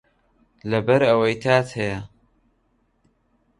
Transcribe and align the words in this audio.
لەبەر 0.69 1.01
ئەوەی 1.07 1.35
تات 1.43 1.67
هەیە 1.77 1.99